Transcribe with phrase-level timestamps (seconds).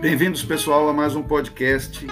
[0.00, 2.06] Bem-vindos, pessoal, a mais um podcast.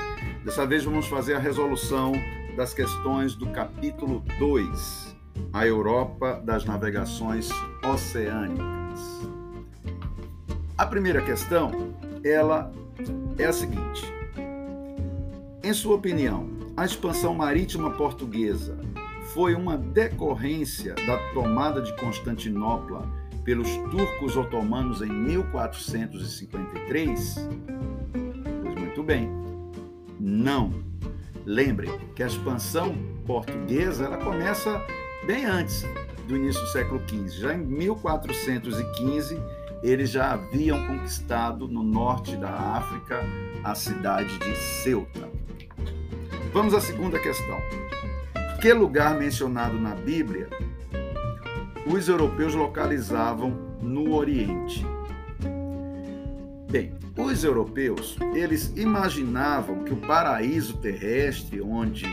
[0.45, 2.14] Dessa vez vamos fazer a resolução
[2.56, 5.16] das questões do capítulo 2,
[5.52, 7.48] a Europa das navegações
[7.84, 9.00] oceânicas.
[10.77, 11.95] A primeira questão,
[12.25, 12.72] ela
[13.38, 14.12] é a seguinte:
[15.62, 18.77] Em sua opinião, a expansão marítima portuguesa
[19.32, 23.09] foi uma decorrência da tomada de Constantinopla
[23.46, 27.48] pelos turcos otomanos em 1453?
[28.62, 29.30] Pois muito bem.
[30.18, 30.84] Não.
[31.46, 34.84] Lembre que a expansão portuguesa ela começa
[35.27, 35.87] bem antes
[36.27, 37.28] do início do século XV.
[37.40, 39.40] Já em 1415,
[39.80, 43.20] eles já haviam conquistado no norte da África
[43.62, 45.30] a cidade de Ceuta.
[46.52, 47.60] Vamos à segunda questão.
[48.60, 50.48] Que lugar mencionado na Bíblia
[51.86, 53.50] os europeus localizavam
[53.80, 54.84] no Oriente?
[56.70, 62.04] Bem, os europeus, eles imaginavam que o paraíso terrestre onde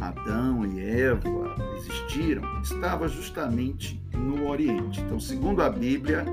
[0.00, 5.00] Adão e Eva existiram estava justamente no Oriente.
[5.00, 6.24] Então, segundo a Bíblia,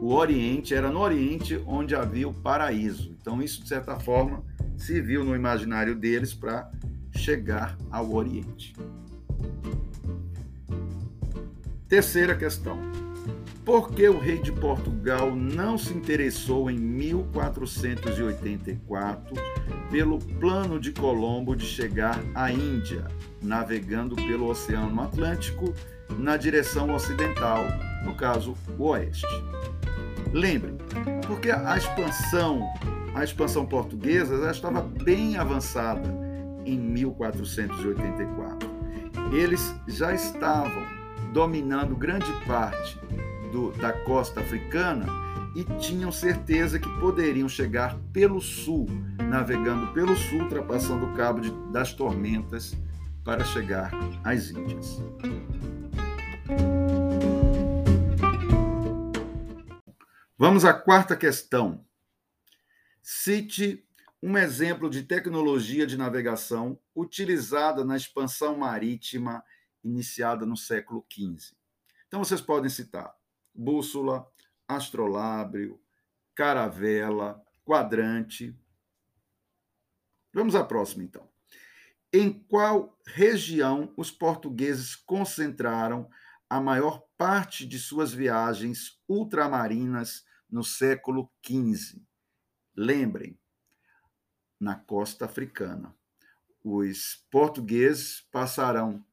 [0.00, 3.16] o Oriente era no Oriente onde havia o paraíso.
[3.18, 4.44] Então, isso de certa forma
[4.76, 6.70] se viu no imaginário deles para
[7.10, 8.74] chegar ao Oriente.
[11.88, 12.80] Terceira questão.
[13.64, 19.36] Por que o rei de Portugal não se interessou em 1484
[19.88, 23.06] pelo plano de Colombo de chegar à Índia,
[23.40, 25.72] navegando pelo Oceano Atlântico
[26.18, 27.62] na direção ocidental,
[28.04, 29.24] no caso, o oeste?
[30.32, 30.74] Lembre,
[31.26, 32.68] porque a expansão
[33.14, 36.12] a expansão portuguesa já estava bem avançada
[36.66, 38.68] em 1484.
[39.32, 40.95] Eles já estavam
[41.36, 42.98] dominando grande parte
[43.52, 45.04] do, da costa africana
[45.54, 48.86] e tinham certeza que poderiam chegar pelo sul,
[49.18, 52.74] navegando pelo sul, ultrapassando o Cabo de, das Tormentas
[53.22, 53.92] para chegar
[54.24, 54.98] às Índias.
[60.38, 61.84] Vamos à quarta questão.
[63.02, 63.84] Cite
[64.22, 69.44] um exemplo de tecnologia de navegação utilizada na expansão marítima
[69.86, 71.56] iniciada no século XV.
[72.06, 73.14] Então, vocês podem citar
[73.54, 74.30] bússola,
[74.68, 75.80] astrolábio,
[76.34, 78.54] caravela, quadrante.
[80.32, 81.28] Vamos à próxima, então.
[82.12, 86.08] Em qual região os portugueses concentraram
[86.48, 92.00] a maior parte de suas viagens ultramarinas no século XV?
[92.74, 93.38] Lembrem,
[94.60, 95.94] na costa africana,
[96.62, 99.04] os portugueses passarão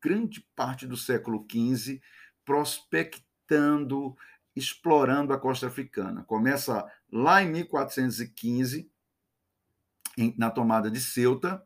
[0.00, 2.00] grande parte do século XV
[2.44, 4.16] prospectando,
[4.54, 6.24] explorando a costa africana.
[6.24, 8.90] Começa lá em 1415,
[10.36, 11.64] na tomada de Ceuta,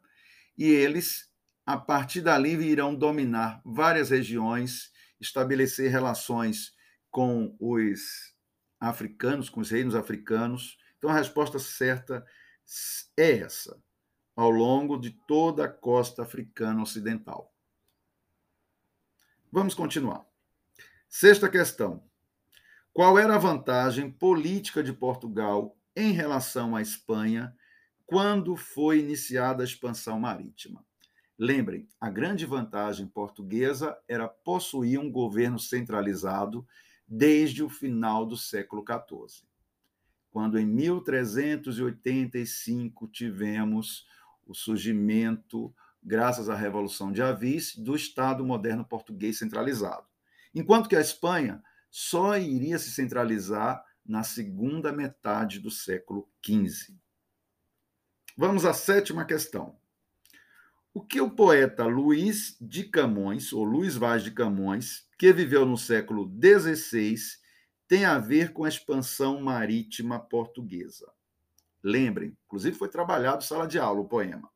[0.56, 1.30] e eles,
[1.66, 6.74] a partir dali, irão dominar várias regiões, estabelecer relações
[7.10, 8.34] com os
[8.80, 12.24] africanos, com os reinos africanos, então a resposta certa
[13.16, 13.80] é essa,
[14.36, 17.52] ao longo de toda a costa africana ocidental.
[19.50, 20.26] Vamos continuar.
[21.08, 22.02] Sexta questão.
[22.92, 27.54] Qual era a vantagem política de Portugal em relação à Espanha
[28.06, 30.84] quando foi iniciada a expansão marítima?
[31.38, 36.66] Lembrem, a grande vantagem portuguesa era possuir um governo centralizado
[37.06, 39.48] desde o final do século XIV
[40.30, 44.06] quando em 1385 tivemos
[44.46, 50.06] o surgimento, graças à Revolução de Avis, do Estado moderno português centralizado.
[50.54, 56.94] Enquanto que a Espanha só iria se centralizar na segunda metade do século XV.
[58.36, 59.76] Vamos à sétima questão.
[60.94, 65.76] O que o poeta Luís de Camões, ou Luís Vaz de Camões, que viveu no
[65.76, 67.16] século XVI
[67.86, 71.10] tem a ver com a expansão marítima portuguesa.
[71.82, 74.50] Lembrem, inclusive foi trabalhado sala de aula o poema.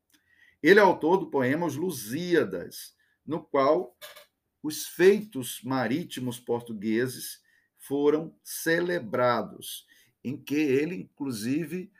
[0.63, 2.95] Ele é autor do poema Os Lusíadas,
[3.25, 3.97] no qual
[4.63, 7.43] os feitos marítimos portugueses
[7.77, 9.85] foram celebrados,
[10.23, 11.91] em que ele, inclusive,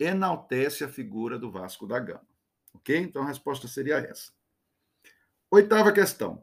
[0.00, 2.26] enaltece a figura do Vasco da Gama.
[2.72, 2.96] Ok?
[2.96, 4.32] Então a resposta seria essa.
[5.50, 6.42] Oitava questão.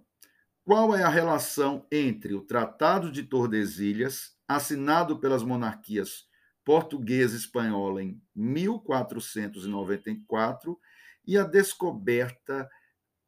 [0.64, 6.30] Qual é a relação entre o Tratado de Tordesilhas, assinado pelas monarquias
[6.64, 10.80] portuguesa e espanhola em 1494,
[11.26, 12.70] e a descoberta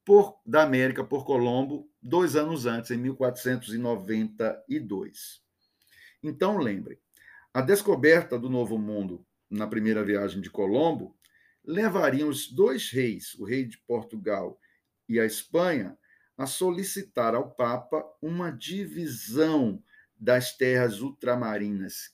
[0.05, 5.41] por, da América por Colombo dois anos antes, em 1492?
[6.21, 6.99] Então, lembre,
[7.53, 11.17] a descoberta do Novo Mundo na primeira viagem de Colombo
[11.63, 14.59] levaria os dois reis, o rei de Portugal
[15.07, 15.97] e a Espanha,
[16.37, 19.81] a solicitar ao Papa uma divisão
[20.15, 22.13] das terras ultramarinas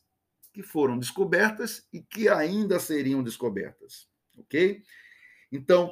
[0.51, 4.83] que foram descobertas e que ainda seriam descobertas, ok?
[5.51, 5.91] Então,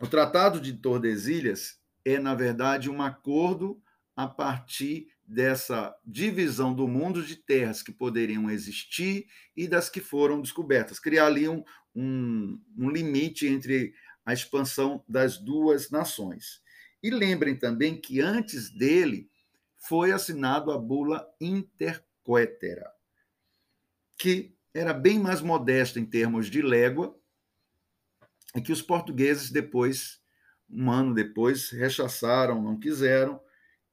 [0.00, 3.82] o Tratado de Tordesilhas é, na verdade, um acordo
[4.16, 10.40] a partir dessa divisão do mundo de terras que poderiam existir e das que foram
[10.40, 10.98] descobertas.
[10.98, 11.62] Criar ali um,
[11.94, 13.92] um, um limite entre
[14.24, 16.62] a expansão das duas nações.
[17.02, 19.30] E lembrem também que antes dele
[19.76, 22.90] foi assinado a bula Intercoetera,
[24.16, 27.17] que era bem mais modesta em termos de légua,
[28.54, 30.20] e que os portugueses depois,
[30.68, 33.40] um ano depois, rechaçaram, não quiseram,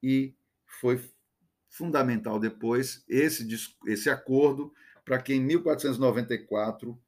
[0.02, 0.36] e
[0.66, 1.02] foi
[1.70, 3.48] fundamental depois esse,
[3.86, 4.74] esse acordo
[5.04, 7.00] para que em 1494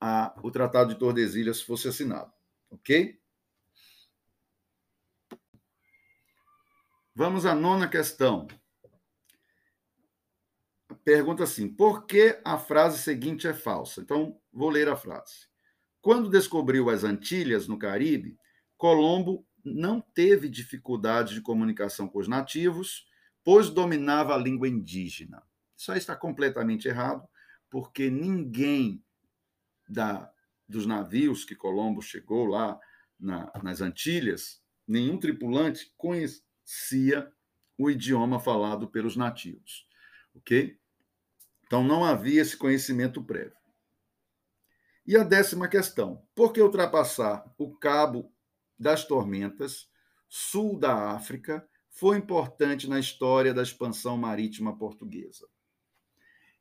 [0.00, 2.32] a, o Tratado de Tordesilhas fosse assinado.
[2.70, 3.20] Ok?
[7.14, 8.46] Vamos à nona questão.
[11.04, 14.00] Pergunta assim: por que a frase seguinte é falsa?
[14.00, 15.51] Então, vou ler a frase.
[16.02, 18.36] Quando descobriu as Antilhas, no Caribe,
[18.76, 23.06] Colombo não teve dificuldade de comunicação com os nativos,
[23.44, 25.40] pois dominava a língua indígena.
[25.76, 27.26] Isso aí está completamente errado,
[27.70, 29.00] porque ninguém
[29.88, 30.28] da,
[30.68, 32.78] dos navios que Colombo chegou lá
[33.18, 37.32] na, nas Antilhas, nenhum tripulante conhecia
[37.78, 39.86] o idioma falado pelos nativos,
[40.34, 40.76] ok?
[41.64, 43.61] Então não havia esse conhecimento prévio.
[45.06, 48.32] E a décima questão: por que ultrapassar o Cabo
[48.78, 49.88] das Tormentas,
[50.28, 55.46] sul da África, foi importante na história da expansão marítima portuguesa.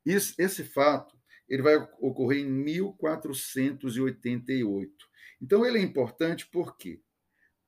[0.05, 5.09] Esse fato ele vai ocorrer em 1488.
[5.41, 7.01] Então, ele é importante porque,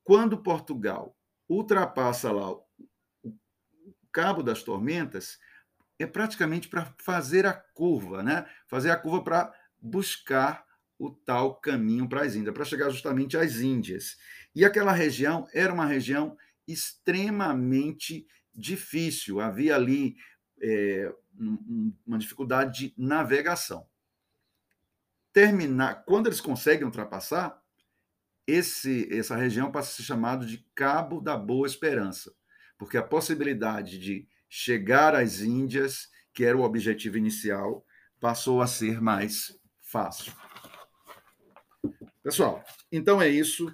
[0.03, 1.17] quando Portugal
[1.49, 2.65] ultrapassa lá o
[4.11, 5.37] Cabo das Tormentas,
[5.99, 8.49] é praticamente para fazer a curva, né?
[8.67, 9.53] fazer a curva para
[9.83, 10.65] buscar
[10.97, 14.17] o tal caminho para as Índias, para chegar justamente às Índias.
[14.55, 18.25] E aquela região era uma região extremamente
[18.55, 19.41] difícil.
[19.41, 20.15] Havia ali
[20.61, 21.13] é,
[22.07, 23.85] uma dificuldade de navegação.
[25.33, 27.61] Terminar, quando eles conseguem ultrapassar,
[28.45, 32.33] esse, essa região passa a ser chamado de Cabo da Boa Esperança,
[32.77, 37.85] porque a possibilidade de chegar às Índias, que era o objetivo inicial,
[38.19, 39.57] passou a ser mais
[39.93, 40.33] fácil.
[42.23, 43.71] Pessoal, então é isso.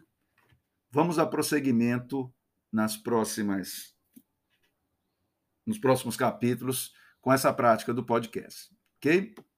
[0.92, 2.30] Vamos a prosseguimento
[2.70, 3.96] nas próximas
[5.66, 9.34] nos próximos capítulos com essa prática do podcast, OK?